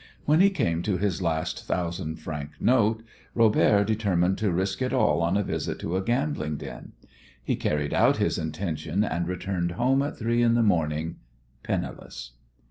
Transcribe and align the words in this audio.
When 0.25 0.39
he 0.39 0.49
came 0.49 0.81
to 0.81 0.97
his 0.97 1.21
last 1.21 1.63
thousand 1.67 2.15
franc 2.15 2.53
note 2.59 3.03
Robert 3.35 3.85
determined 3.85 4.39
to 4.39 4.51
risk 4.51 4.81
it 4.81 4.93
all 4.93 5.21
on 5.21 5.37
a 5.37 5.43
visit 5.43 5.77
to 5.81 5.95
a 5.95 6.01
gambling 6.01 6.57
den. 6.57 6.93
He 7.43 7.55
carried 7.55 7.93
out 7.93 8.17
his 8.17 8.39
intention, 8.39 9.03
and 9.03 9.27
returned 9.27 9.73
home 9.73 10.01
at 10.01 10.17
three 10.17 10.41
in 10.41 10.55
the 10.55 10.63
morning 10.63 11.17
penniless. 11.61 12.31